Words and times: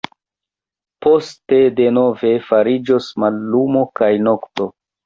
Poste 1.07 1.59
denove 1.81 2.35
fariĝos 2.49 3.13
mallumo 3.27 3.89
kaj 4.03 4.15
nokto. 4.33 4.73